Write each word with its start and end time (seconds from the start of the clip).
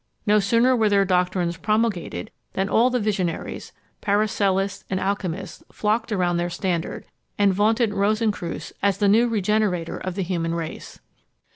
No 0.25 0.39
sooner 0.39 0.75
were 0.75 0.89
their 0.89 1.05
doctrines 1.05 1.57
promulgated, 1.57 2.31
than 2.53 2.67
all 2.69 2.89
the 2.89 2.99
visionaries, 2.99 3.71
Paracelsists, 4.01 4.83
and 4.89 4.99
alchymists, 4.99 5.63
flocked 5.71 6.11
around 6.11 6.37
their 6.37 6.49
standard, 6.49 7.05
and 7.37 7.53
vaunted 7.53 7.91
Rosencreutz 7.93 8.73
as 8.81 8.97
the 8.97 9.07
new 9.07 9.27
regenerator 9.29 9.99
of 9.99 10.15
the 10.15 10.23
human 10.23 10.55
race. 10.55 10.99